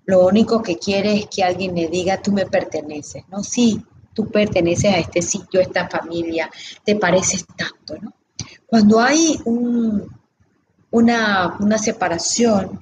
[0.06, 3.43] Lo único que quiere es que alguien le diga, tú me perteneces, ¿no?
[3.43, 6.50] Sí, tú perteneces a este sitio, a esta familia,
[6.84, 8.13] te pareces tanto, ¿no?
[8.65, 12.82] Cuando hay una, separación,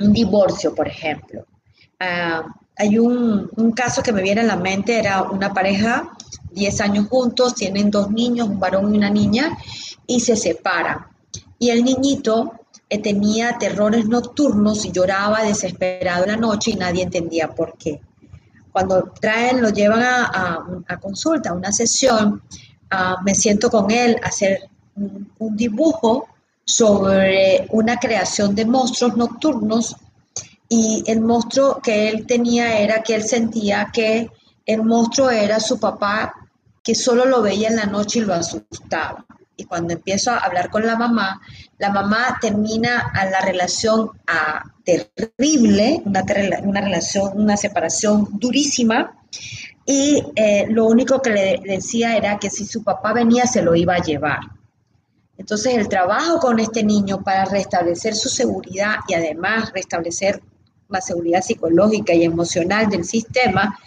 [0.00, 1.46] un divorcio, por ejemplo,
[1.98, 2.44] ah,
[2.76, 6.12] hay un, caso que me viene a la mente, era una pareja,
[6.52, 9.56] 10 años juntos, tienen dos niños, un varón y una niña,
[10.06, 11.06] y se separan.
[11.58, 12.52] Y el niñito
[12.88, 18.00] eh, tenía terrores nocturnos y lloraba desesperado la noche y nadie entendía por qué.
[18.72, 22.42] Cuando traen, lo llevan a, consulta, a una sesión,
[22.90, 26.26] ah, me siento con él a hacer un dibujo
[26.64, 29.96] sobre una creación de monstruos nocturnos
[30.74, 34.30] y el monstruo que él tenía era que él sentía que
[34.64, 36.32] el monstruo era su papá
[36.82, 39.26] que solo lo veía en la noche y lo asustaba.
[39.54, 41.42] Y cuando empiezo a hablar con la mamá,
[41.76, 46.24] la mamá termina a la relación a, terrible, una,
[46.62, 49.12] una, relación, una separación durísima,
[49.84, 53.74] y eh, lo único que le decía era que si su papá venía se lo
[53.74, 54.40] iba a llevar.
[55.36, 60.40] Entonces el trabajo con este niño para restablecer su seguridad y además restablecer
[60.92, 63.78] la seguridad psicológica y emocional del sistema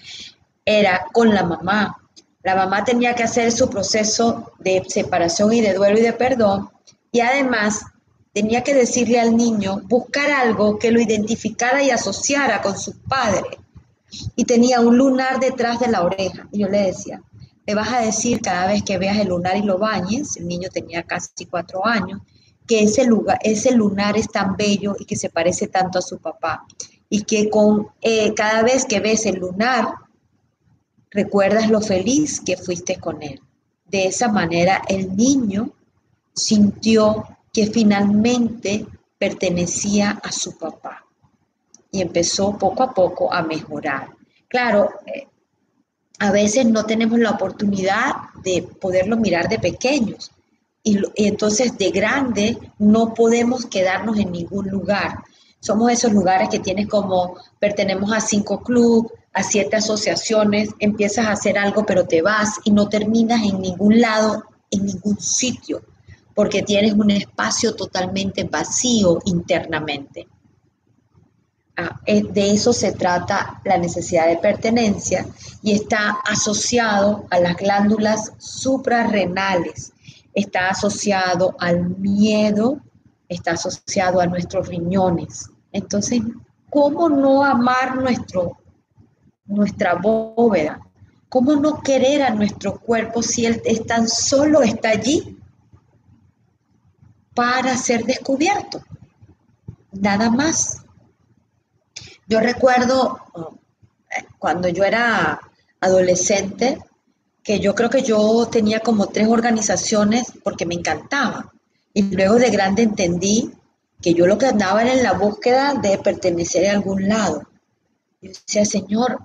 [0.65, 1.97] era con la mamá.
[2.43, 6.69] La mamá tenía que hacer su proceso de separación y de duelo y de perdón
[7.11, 7.85] y además
[8.33, 13.57] tenía que decirle al niño buscar algo que lo identificara y asociara con su padre.
[14.35, 16.45] Y tenía un lunar detrás de la oreja.
[16.51, 17.21] Y yo le decía,
[17.65, 20.67] le vas a decir cada vez que veas el lunar y lo bañes, el niño
[20.69, 22.21] tenía casi cuatro años,
[22.67, 26.17] que ese, lugar, ese lunar es tan bello y que se parece tanto a su
[26.17, 26.65] papá
[27.09, 29.93] y que con eh, cada vez que ves el lunar,
[31.11, 33.39] recuerdas lo feliz que fuiste con él.
[33.85, 35.71] De esa manera el niño
[36.33, 38.85] sintió que finalmente
[39.17, 41.05] pertenecía a su papá
[41.91, 44.09] y empezó poco a poco a mejorar.
[44.49, 45.27] Claro, eh,
[46.19, 48.13] a veces no tenemos la oportunidad
[48.43, 50.31] de poderlo mirar de pequeños
[50.83, 55.23] y entonces de grande no podemos quedarnos en ningún lugar
[55.65, 61.31] somos esos lugares que tienes como, pertenemos a cinco clubes, a siete asociaciones, empiezas a
[61.31, 65.81] hacer algo pero te vas y no terminas en ningún lado, en ningún sitio,
[66.35, 70.27] porque tienes un espacio totalmente vacío internamente.
[71.75, 75.25] Ah, de eso se trata la necesidad de pertenencia
[75.63, 79.93] y está asociado a las glándulas suprarrenales,
[80.35, 82.79] está asociado al miedo,
[83.27, 86.21] está asociado a nuestros riñones, entonces,
[86.69, 88.57] ¿cómo no amar nuestro,
[89.45, 90.79] nuestra bóveda?
[91.27, 95.37] ¿Cómo no querer a nuestro cuerpo si él tan solo está allí
[97.33, 98.81] para ser descubierto?
[99.91, 100.81] Nada más.
[102.25, 103.19] Yo recuerdo
[104.17, 105.41] eh, cuando yo era
[105.81, 106.79] adolescente,
[107.43, 111.51] que yo creo que yo tenía como tres organizaciones porque me encantaba.
[111.93, 113.51] Y luego de grande entendí
[114.05, 117.41] que yo lo que andaba era en la búsqueda de pertenecer a algún lado.
[118.21, 119.19] Yo decía, Señor,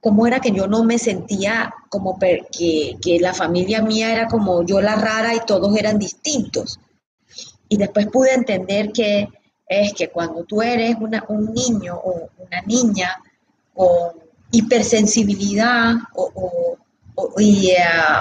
[0.00, 2.46] cómo era que yo no me sentía como que,
[3.02, 6.78] que la familia mía era como yo la rara y todos eran distintos.
[7.68, 9.28] Y después pude entender que
[9.66, 10.94] es que cuando tú eres
[11.26, 13.20] un niño o una niña
[13.74, 14.12] con
[14.52, 16.78] hipersensibilidad o,
[17.36, 17.78] y eh,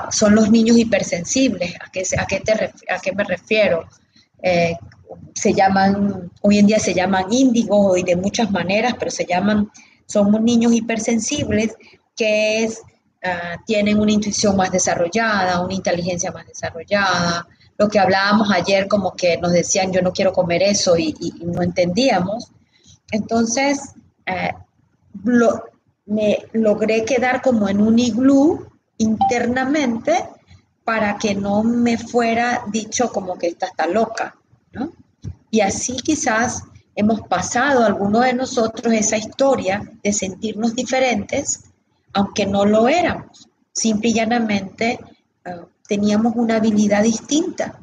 [0.10, 2.52] son los niños hipersensibles, ¿a qué, a qué, te,
[2.92, 3.88] a qué me refiero?
[4.42, 4.76] Eh,
[5.34, 9.72] se llaman, hoy en día se llaman índigos y de muchas maneras, pero se llaman,
[10.06, 11.76] somos niños hipersensibles
[12.16, 12.82] que es,
[13.24, 17.48] ah, tienen una intuición más desarrollada, una inteligencia más desarrollada,
[17.78, 21.62] lo que hablábamos ayer como que nos decían yo no quiero comer eso y, no
[21.62, 22.52] entendíamos.
[23.12, 23.94] Entonces,
[24.26, 24.52] eh,
[26.06, 30.26] me logré quedar como en un iglú internamente
[30.90, 34.36] para que no me fuera dicho como que esta está loca,
[34.72, 34.92] ¿no?
[35.52, 36.64] Y así quizás
[36.96, 41.66] hemos pasado algunos de nosotros esa historia de sentirnos diferentes,
[42.12, 43.48] aunque no lo éramos.
[43.72, 45.00] Simple y llanamente
[45.46, 47.80] eh, teníamos una habilidad distinta.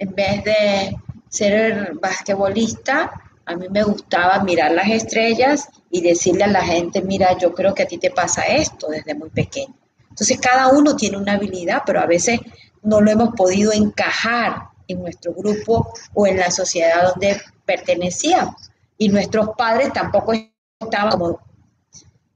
[0.00, 0.96] En vez de
[1.28, 3.12] ser basquetbolista,
[3.46, 7.76] a mí me gustaba mirar las estrellas y decirle a la gente, mira, yo creo
[7.76, 9.79] que a ti te pasa esto desde muy pequeño.
[10.20, 12.40] Entonces cada uno tiene una habilidad, pero a veces
[12.82, 18.70] no lo hemos podido encajar en nuestro grupo o en la sociedad donde pertenecíamos.
[18.98, 20.34] Y nuestros padres tampoco
[20.78, 21.40] estaban como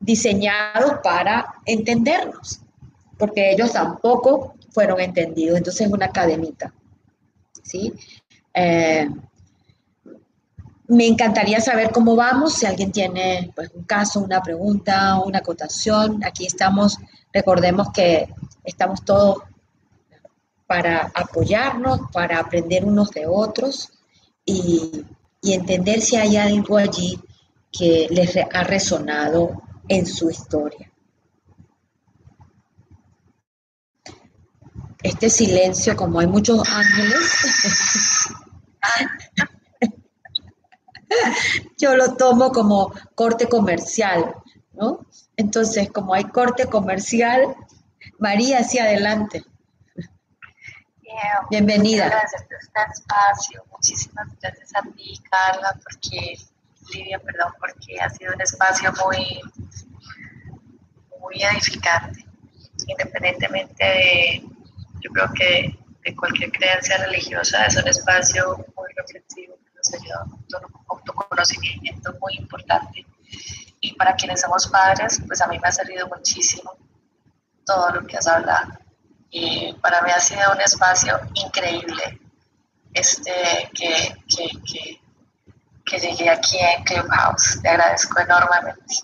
[0.00, 2.60] diseñados para entendernos,
[3.18, 5.58] porque ellos tampoco fueron entendidos.
[5.58, 6.72] Entonces es una academita.
[7.62, 7.92] ¿sí?
[8.54, 9.10] Eh,
[10.88, 16.22] me encantaría saber cómo vamos, si alguien tiene pues, un caso, una pregunta, una acotación.
[16.24, 16.98] Aquí estamos,
[17.34, 18.28] recordemos que
[18.62, 19.38] estamos todos
[20.66, 23.90] para apoyarnos, para aprender unos de otros
[24.44, 25.04] y,
[25.42, 27.20] entender si hay algo allí
[27.70, 30.90] que les ha resonado en su historia.
[35.02, 37.30] Este silencio, como hay muchos ángeles,
[41.78, 44.34] yo lo tomo como corte comercial,
[44.72, 45.04] ¿no?
[45.36, 47.54] Entonces, como hay corte comercial,
[48.18, 49.44] María, hacia adelante.
[51.50, 52.08] Bienvenida.
[52.08, 53.64] Gracias por este espacio.
[53.70, 56.36] Muchísimas gracias a ti, Carla, porque,
[56.92, 59.40] Lidia, perdón, porque ha sido un espacio muy,
[61.20, 62.24] muy edificante,
[62.86, 64.44] independientemente de,
[65.00, 70.20] yo creo que de cualquier creencia religiosa, es un espacio muy reflexivo que nos ayuda
[70.20, 73.06] a un autoconocimiento muy importante.
[73.84, 76.72] Y para quienes somos padres, pues a mí me ha servido muchísimo
[77.66, 78.84] todo lo que has hablado
[79.34, 82.20] y para mí ha sido un espacio increíble
[82.92, 83.32] este,
[83.74, 85.00] que, que,
[85.84, 87.60] que, llegué aquí en Clubhouse.
[87.60, 88.94] Te agradezco enormemente.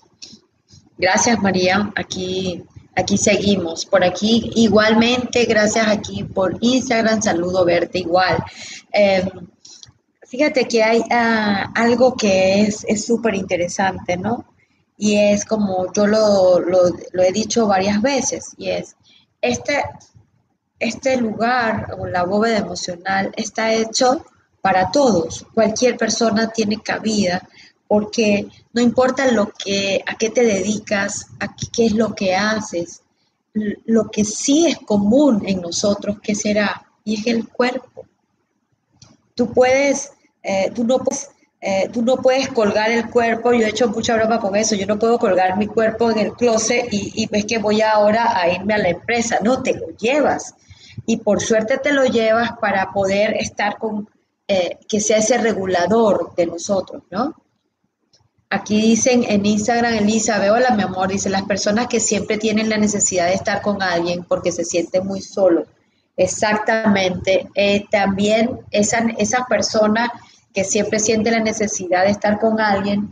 [0.97, 2.63] Gracias María, aquí,
[2.95, 3.85] aquí seguimos.
[3.85, 8.41] Por aquí igualmente, gracias aquí por Instagram, saludo verte igual.
[8.93, 9.27] Em,
[10.25, 14.45] fíjate que hay ah, algo que es súper interesante, ¿no?
[14.97, 18.95] Y es como yo lo, lo, he dicho varias veces, y es,
[19.41, 19.83] este,
[20.79, 24.25] este lugar o la bóveda emocional está hecho
[24.61, 25.45] para todos.
[25.53, 27.47] Cualquier persona tiene cabida
[27.87, 33.01] porque no importa lo que, a qué te dedicas, a qué es lo que haces,
[33.53, 36.87] lo que sí es común en nosotros, ¿qué será?
[37.03, 38.05] Y es el cuerpo.
[39.35, 41.30] Tú puedes, eh, tú no puedes
[41.61, 44.87] eh, tú no puedes colgar el cuerpo, yo he hecho mucha broma con eso, yo
[44.87, 48.49] no puedo colgar mi cuerpo en el closet y, y es que voy ahora a
[48.49, 50.55] irme a la empresa, no, te lo llevas
[51.05, 54.09] y por suerte te lo llevas para poder estar con,
[54.47, 57.35] eh, que sea ese regulador de nosotros, ¿no?
[58.49, 62.69] Aquí dicen en Instagram, Elisa, veo la mi amor, dice, las personas que siempre tienen
[62.69, 65.67] la necesidad de estar con alguien porque se sienten muy solos.
[66.17, 67.47] Exactamente.
[67.55, 70.09] Eh, también esa, esas personas
[70.53, 73.09] que siempre sienten la necesidad de estar con alguien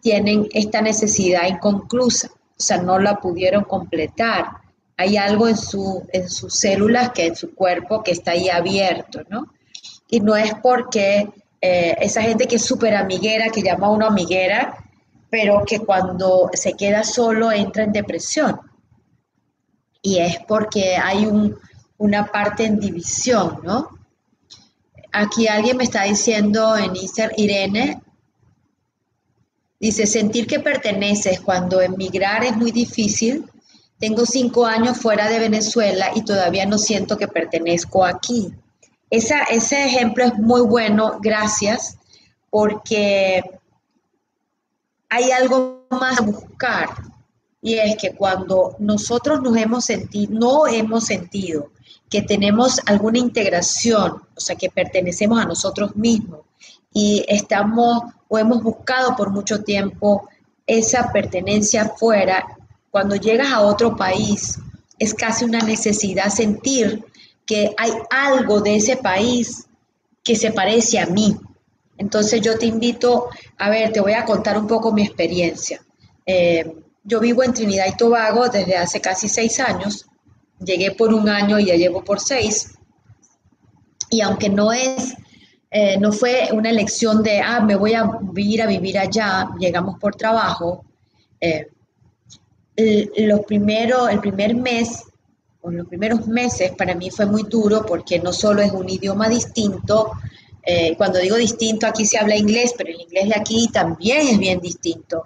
[0.00, 4.64] tienen esta necesidad inconclusa, o sea, no la pudieron completar
[4.96, 9.22] hay algo en, su, en sus células, que en su cuerpo, que está ahí abierto,
[9.28, 9.52] ¿no?
[10.08, 11.28] Y no es porque
[11.60, 14.76] eh, esa gente que es súper amiguera, que llama a una amiguera,
[15.30, 18.60] pero que cuando se queda solo entra en depresión.
[20.00, 21.28] Y es porque hay
[21.96, 23.88] una parte en división, ¿no?
[25.14, 28.02] Aquí alguien me está diciendo en Instagram, Irene,
[29.80, 33.48] dice, sentir que perteneces cuando emigrar es muy difícil
[33.98, 38.52] tengo cinco años fuera de Venezuela y todavía no siento que pertenezco aquí.
[39.08, 41.96] Esa, ese ejemplo es muy bueno, gracias,
[42.50, 43.42] porque
[45.08, 46.88] hay algo más a buscar.
[47.62, 51.70] y es que cuando nosotros nos hemos sentido, no hemos sentido
[52.14, 56.42] que tenemos alguna integración, o sea, que pertenecemos a nosotros mismos
[56.92, 60.28] y estamos o hemos buscado por mucho tiempo
[60.64, 62.46] esa pertenencia fuera,
[62.92, 64.60] cuando llegas a otro país
[64.96, 67.04] es casi una necesidad sentir
[67.46, 69.66] que hay algo de ese país
[70.22, 71.36] que se parece a mí.
[71.98, 75.82] Entonces yo te invito, a ver, te voy a contar un poco mi experiencia.
[76.24, 80.06] Eh, yo vivo en Trinidad y Tobago desde hace casi seis años.
[80.58, 82.74] Llegué por un año y ya llevo por seis.
[84.10, 85.14] Y aunque no es,
[85.70, 89.98] eh, no fue una elección de, ah, me voy a ir a vivir allá, llegamos
[89.98, 90.84] por trabajo.
[91.40, 91.66] Eh,
[92.76, 95.04] lo primero, el primer mes
[95.60, 99.28] o los primeros meses para mí fue muy duro porque no solo es un idioma
[99.28, 100.12] distinto,
[100.66, 104.38] eh, cuando digo distinto aquí se habla inglés, pero el inglés de aquí también es
[104.38, 105.24] bien distinto.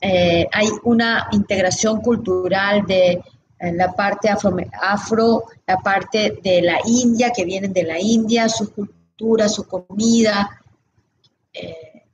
[0.00, 3.22] Eh, hay una integración cultural de
[3.60, 9.48] la parte afro, la parte de la India, que vienen de la India, su cultura,
[9.48, 10.60] su comida,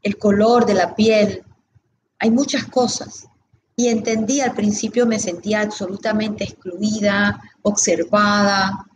[0.03, 1.43] el color de la piel.
[2.19, 3.27] Hay muchas cosas
[3.75, 8.87] y entendí, al principio me sentía absolutamente excluida, observada,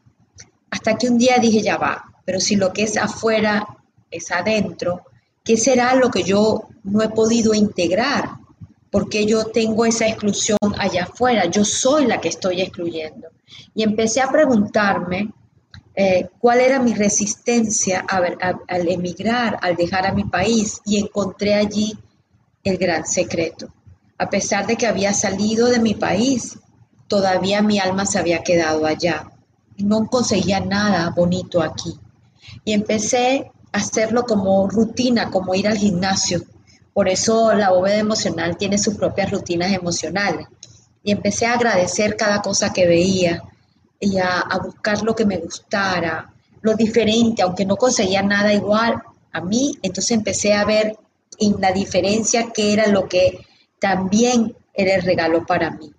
[0.71, 3.67] hasta que un día dije, ya va, pero si lo que es afuera
[4.11, 5.03] es adentro,
[5.43, 8.44] ¿qué será lo que yo no he podido integrar?
[8.95, 13.29] Porque yo tengo esa exclusión allá afuera, yo soy la que estoy excluyendo.
[13.75, 15.33] Y empecé a preguntarme
[15.97, 21.99] eh, cuál era mi resistencia al emigrar, al dejar a mi país, y encontré allí
[22.63, 23.73] el gran secreto
[24.19, 26.59] a pesar de que había salido de mi país,
[27.09, 29.31] todavía mi alma se había quedado allá.
[29.77, 31.99] No conseguía nada bonito aquí.
[32.65, 36.43] Y empecé a hacerlo como rutina, como ir al gimnasio.
[36.95, 40.47] Por eso la bóveda emocional tiene sus propias rutinas emocionales.
[41.03, 43.43] Y empecé a agradecer cada cosa que veía
[43.99, 46.33] y a, buscar lo que me gustara,
[46.63, 49.77] lo diferente, aunque no conseguía nada igual a mí.
[49.83, 50.97] Entonces empecé a ver
[51.41, 53.45] en la diferencia qué era lo que
[53.81, 55.93] también eres regalo para mí.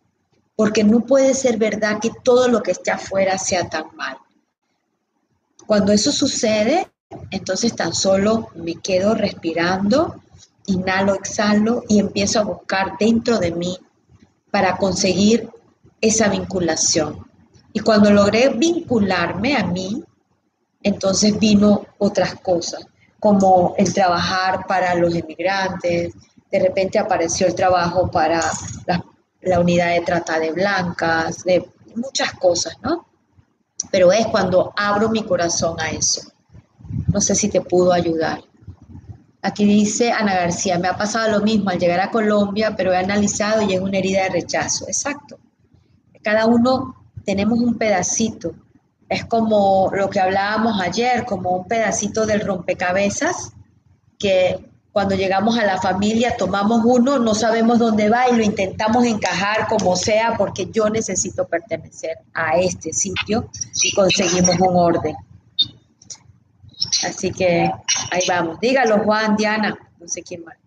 [0.56, 4.18] Porque no puede ser verdad que todo lo que esté afuera sea tan mal.
[5.68, 6.88] Cuando eso sucede,
[7.32, 10.22] entonces tan solo me quedo respirando,
[10.68, 13.78] inhalo, exhalo y empiezo a buscar dentro de mí
[14.52, 15.50] para conseguir
[16.02, 17.26] esa vinculación.
[17.74, 20.04] Y cuando logré vincularme a mí,
[20.82, 22.86] entonces vino otras cosas,
[23.20, 26.14] como el trabajar para los inmigrantes,
[26.52, 28.40] de repente apareció el trabajo para
[29.42, 33.08] la, unidad de trata de blancas, de muchas cosas, ¿no?
[33.92, 36.22] Pero es cuando abro mi corazón a eso.
[37.08, 38.42] No sé si te pudo ayudar.
[39.46, 42.98] Aquí dice Ana García, me ha pasado lo mismo al llegar a Colombia, pero he
[42.98, 44.86] analizado y es una herida de rechazo.
[44.88, 45.38] Exacto.
[46.24, 48.56] Cada uno tenemos un pedacito.
[49.08, 53.54] Es como lo que hablábamos ayer, como un pedacito del rompecabezas
[54.18, 54.58] que
[54.92, 59.68] cuando llegamos a la familia, tomamos uno, no sabemos dónde va y lo intentamos encajar
[59.68, 63.48] como sea porque yo necesito pertenecer a este sitio
[63.84, 65.16] y conseguimos un orden.
[67.06, 67.72] Así que
[68.12, 68.60] ahí vamos.
[68.60, 70.58] Dígalo, Juan, Diana, no sé quién más.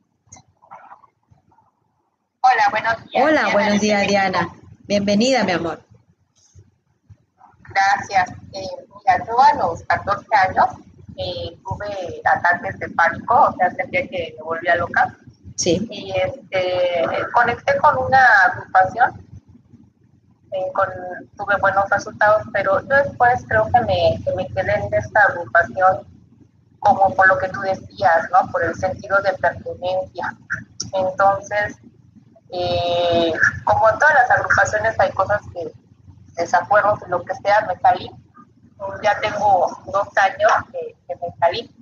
[2.40, 3.24] Hola, buenos días.
[3.24, 4.48] Hola, buenos días, Diana.
[4.86, 5.82] Bienvenida, mi amor.
[7.64, 8.30] Gracias.
[8.52, 8.66] Eh,
[8.96, 10.66] mira, yo a los 14 años
[11.16, 15.16] eh, tuve ataques de pánico, o sea, sentía que me volvía loca.
[15.56, 15.86] Sí.
[15.90, 19.26] Y este, conecté con una agrupación,
[20.52, 20.86] eh, con,
[21.36, 26.17] tuve buenos resultados, pero yo después creo que me, que me quedé en esta agrupación
[26.94, 28.50] como por lo que tú decías, ¿no?
[28.50, 30.36] Por el sentido de pertenencia.
[30.92, 31.76] Entonces,
[32.50, 33.32] eh,
[33.64, 35.72] como en todas las agrupaciones hay cosas que
[36.36, 38.10] desacuerdos, lo que sea, me salí
[39.02, 41.74] ya tengo dos años que, me salí.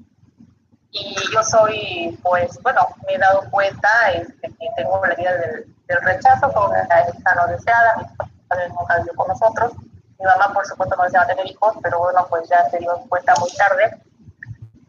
[0.91, 5.67] Y yo soy, pues, bueno, me he dado cuenta este, que tengo la vida del,
[6.03, 9.73] rechazo, con una hija no deseada, mis padres nunca vivió con nosotros.
[10.19, 13.35] Mi mamá, por supuesto, no deseaba tener hijos, pero bueno, pues ya se dio cuenta
[13.39, 14.03] muy tarde.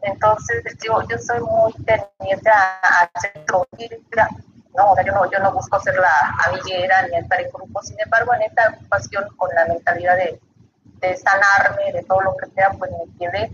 [0.02, 5.52] Entonces, yo, yo soy muy tendiente a, hacer no, o sea, yo no, yo no
[5.52, 9.66] busco ser la amiguera ni estar en grupo, sin embargo, en esta ocupación con la
[9.66, 10.40] mentalidad de,
[11.00, 13.50] de sanarme, de todo lo que sea, pues me quedé.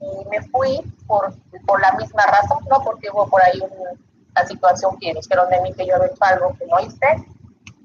[0.00, 1.34] Y me fui por,
[1.66, 2.82] por la misma razón, ¿no?
[2.82, 6.56] Porque hubo por ahí una situación que dijeron de mí que yo había hecho algo
[6.58, 7.26] que no hice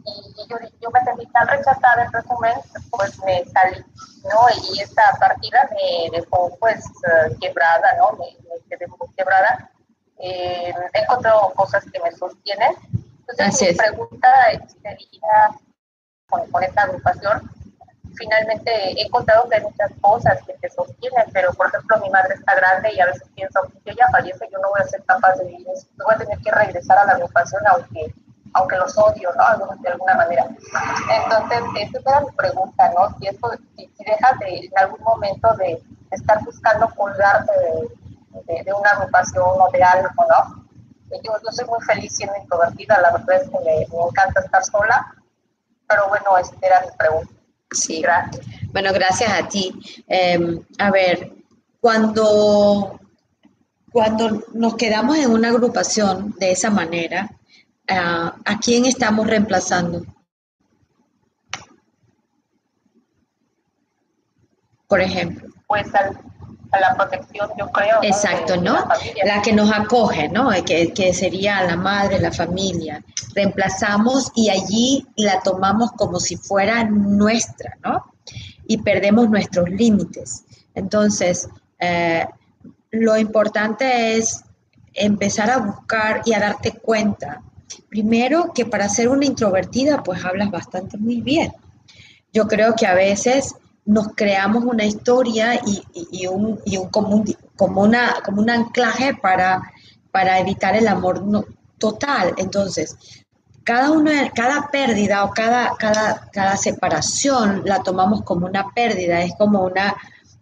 [0.06, 2.54] y, yo, yo, me sentí tan rechazada en resumen,
[2.92, 3.84] pues me salí,
[4.24, 4.48] ¿no?
[4.74, 8.18] Y esta partida me dejó pues eh, quebrada, ¿no?
[8.18, 8.38] Me,
[8.70, 9.72] quedé muy quebrada.
[10.20, 12.74] Eh, he encontrado cosas que me sostienen.
[13.28, 14.30] Entonces, mi pregunta
[14.82, 15.58] sería,
[16.30, 17.50] con, esta agrupación,
[18.16, 22.36] finalmente he encontrado que hay muchas cosas que te sostienen, pero por ejemplo mi madre
[22.36, 25.36] está grande y a veces pienso, si ella fallece yo no voy a ser capaz
[25.36, 28.14] de vivir voy a tener que regresar a la agrupación aunque
[28.54, 29.76] aunque los odio, ¿no?
[29.82, 30.46] De alguna manera.
[30.46, 31.60] Entonces,
[31.94, 33.16] esa era mi pregunta, ¿no?
[33.20, 33.26] Si,
[34.04, 35.82] dejas de, en algún momento de,
[36.12, 37.52] estar buscando colgarte
[38.48, 40.66] de, de, una agrupación o de algo, ¿no?
[41.24, 45.14] Yo, yo soy muy feliz siendo introvertida, la verdad es que me, encanta estar sola,
[45.88, 47.34] pero bueno, esta era mi pregunta.
[47.72, 48.46] Sí, gracias.
[48.74, 50.04] Bueno, gracias a ti.
[50.08, 51.32] Em, a ver,
[51.80, 53.00] cuando,
[53.92, 57.30] cuando nos quedamos en una agrupación de esa manera,
[57.88, 60.06] ¿a, ¿a quién estamos reemplazando?
[64.88, 65.50] Por ejemplo.
[65.68, 66.20] Pues al
[66.72, 68.00] a la protección, yo creo.
[68.02, 68.88] Exacto, ¿no?
[69.26, 70.50] La, que nos acoge, ¿no?
[70.66, 73.04] Que, que, sería la madre, la familia.
[73.36, 78.14] Reemplazamos y allí la tomamos como si fuera nuestra, ¿no?
[78.68, 80.46] Y perdemos nuestros límites.
[80.74, 82.26] Entonces, eh,
[82.92, 84.44] lo importante es
[84.94, 87.42] empezar a buscar y a darte cuenta.
[87.90, 91.52] Primero, que para ser una introvertida, pues hablas bastante muy bien.
[92.34, 93.56] Yo creo que a veces
[93.86, 97.24] nos creamos una historia y, un, y un, como,
[97.56, 99.62] como, una, como un anclaje para,
[100.12, 101.24] para evitar el amor
[101.78, 102.34] total.
[102.38, 102.96] Entonces,
[103.64, 109.34] cada, una, cada pérdida o cada, cada, cada separación la tomamos como una pérdida, es
[109.38, 109.96] como una,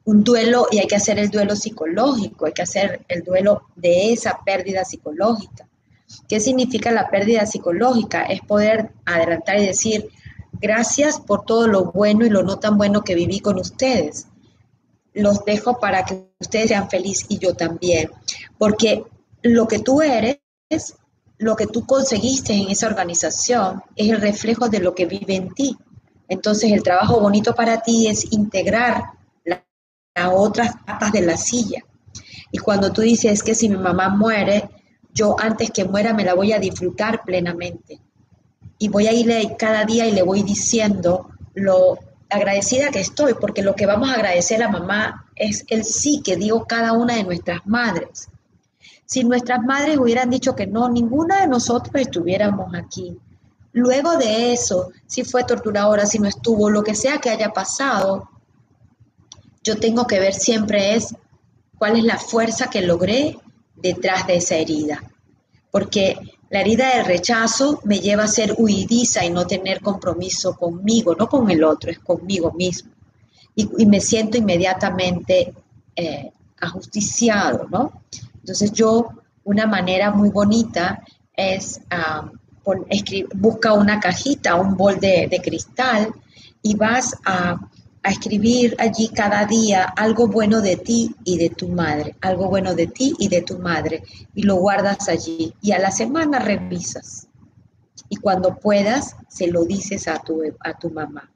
[0.06, 4.14] un duelo y hay que hacer el duelo psicológico, hay que hacer el duelo de
[4.14, 5.69] esa pérdida psicológica.
[6.28, 8.24] ¿Qué significa la pérdida psicológica?
[8.24, 10.10] Es poder adelantar y decir,
[10.62, 14.28] Gracias por todo lo bueno y lo no tan bueno que viví con ustedes.
[15.14, 18.10] Los dejo para que ustedes sean felices y yo también.
[18.58, 19.06] Porque
[19.42, 20.40] lo que tú eres,
[21.38, 25.54] lo que tú conseguiste en esa organización, es el reflejo de lo que vive en
[25.54, 25.78] ti.
[26.28, 29.04] Entonces el trabajo bonito para ti es integrar
[29.46, 29.62] las
[30.34, 31.86] otras patas de la silla.
[32.52, 34.70] Y cuando tú dices que si mi mamá muere,
[35.20, 38.00] yo antes que muera me la voy a disfrutar plenamente
[38.78, 42.00] y voy a irle cada día y le voy diciendo lo
[42.30, 46.38] agradecida que estoy, porque lo que vamos a agradecer a mamá es el sí que
[46.38, 48.30] dio cada una de nuestras madres.
[49.06, 53.18] Si nuestras madres hubieran dicho que no, ninguna de nosotros estuviéramos aquí.
[53.74, 58.30] Luego de eso, si fue torturadora, si no estuvo, lo que sea que haya pasado,
[59.64, 61.14] yo tengo que ver siempre es
[61.78, 63.38] cuál es la fuerza que logré
[63.76, 65.09] detrás de esa herida.
[65.72, 66.18] Porque
[66.50, 71.28] la herida del rechazo me lleva a ser huidiza y no tener compromiso conmigo, no
[71.28, 72.92] con el otro, es conmigo mismo.
[73.56, 75.54] Y, me siento inmediatamente
[75.96, 78.04] eh, ajusticiado, ¿no?
[78.36, 79.10] Entonces yo,
[79.44, 81.04] una manera muy bonita
[81.36, 81.82] es
[83.36, 86.14] busca una cajita, un bol de cristal
[86.62, 87.60] y vas a
[88.04, 92.74] a escribir allí cada día algo bueno de ti y de tu madre, algo bueno
[92.74, 95.54] de ti y de tu madre, y lo guardas allí.
[95.62, 97.28] Y a la semana revisas.
[98.08, 101.32] Y cuando puedas, se lo dices a tu, a tu mamá.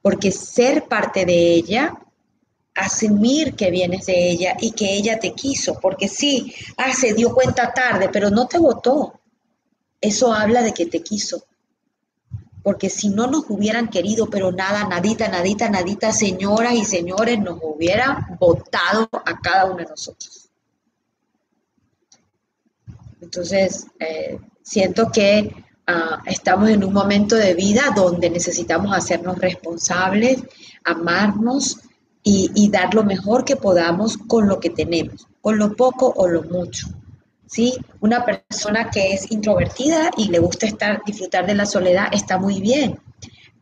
[0.00, 1.92] Porque ser parte de ella,
[2.74, 7.34] asumir que vienes de ella y que ella te quiso, porque sí, ah, se dio
[7.34, 9.20] cuenta tarde, pero no te votó.
[10.00, 11.44] Eso habla de que te quiso
[12.66, 17.60] porque si no nos hubieran querido, pero nada, nadita, nadita, nadita, señoras y señores, nos
[17.62, 20.48] hubieran votado a cada uno de nosotros.
[23.20, 25.54] Entonces, eh, siento que
[25.86, 30.42] ah, estamos en un momento de vida donde necesitamos hacernos responsables,
[30.82, 31.78] amarnos
[32.24, 36.26] y, y dar lo mejor que podamos con lo que tenemos, con lo poco o
[36.26, 36.88] lo mucho.
[37.46, 37.74] ¿Sí?
[38.00, 42.60] Una persona que es introvertida y le gusta estar, disfrutar de la soledad, está muy
[42.60, 42.98] bien.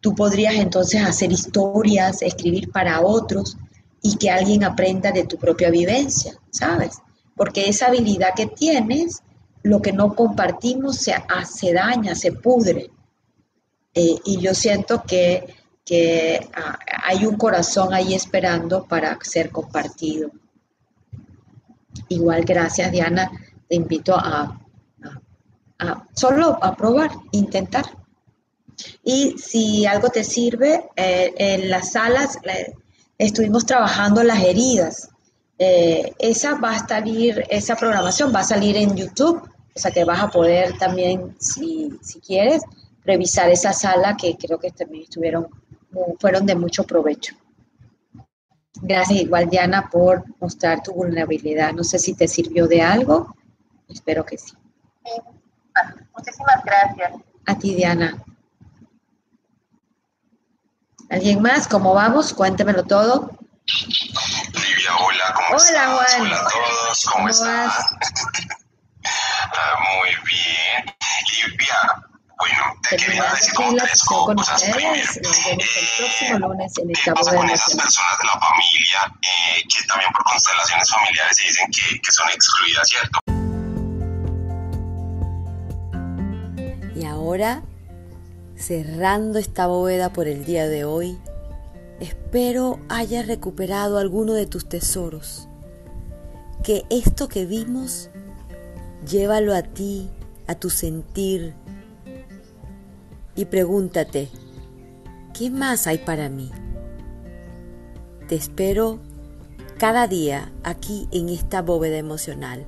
[0.01, 3.57] Tú podrías entonces hacer historias, escribir para otros
[4.03, 6.99] y que alguien aprenda de tu propia vivencia, ¿sabes?
[7.37, 9.23] Porque esa habilidad que tienes,
[9.63, 12.91] lo que no compartimos se hace daña, se pudre.
[13.95, 15.55] Eh, y yo siento que,
[15.85, 20.31] que ah, hay un corazón ahí esperando para ser compartido.
[22.09, 23.31] Igual, gracias Diana
[23.69, 24.61] te invito a,
[26.15, 27.85] solo a probar, intentar.
[29.03, 32.39] Y si algo te sirve, eh, en las salas
[33.19, 35.11] estuvimos trabajando las heridas.
[35.59, 39.41] Eh, esa va a salir, esa programación va a salir en YouTube,
[39.75, 42.63] o sea que vas a poder también, si, si quieres,
[43.05, 45.47] revisar esa sala que creo que también estuvieron,
[46.19, 47.37] fueron de mucho provecho.
[48.83, 51.73] Gracias igual, Diana, por mostrar tu vulnerabilidad.
[51.73, 53.35] No sé si te sirvió de algo.
[53.89, 54.53] Espero que sí.
[56.17, 57.13] Muchísimas gracias.
[57.47, 58.25] A ti, Diana.
[61.11, 61.69] ¿Alguien más?
[61.69, 62.33] ¿Cómo vamos?
[62.33, 63.31] Cuéntemelo todo.
[63.67, 66.15] Livia, hola, ¿cómo Hola, estás?
[66.15, 66.21] Juan.
[66.23, 67.71] Hola a todos, ¿cómo, ¿Cómo están?
[69.07, 70.97] Ah, muy bien.
[71.51, 71.77] Livia,
[72.39, 74.63] bueno, te quería decir como tres cosas.
[74.63, 75.23] Primero, ustedes.
[75.23, 78.41] Nos vemos el próximo lunes en ¿qué esta pasa boda con esas personas de la
[78.41, 83.19] familia eh, que también por constelaciones familiares se dicen que, que son excluidas, ¿cierto?
[87.35, 87.65] Ahora,
[88.55, 91.19] cerrando esta bóveda por el día de hoy,
[91.99, 95.49] espero hayas recuperado alguno de tus tesoros.
[96.63, 98.09] Que esto que vimos,
[99.05, 100.09] llévalo a ti,
[100.47, 101.55] a tu sentir,
[103.35, 104.29] y pregúntate,
[105.37, 106.53] ¿qué más hay para mí?
[108.29, 109.01] Te espero
[109.77, 112.65] cada día aquí en esta bóveda emocional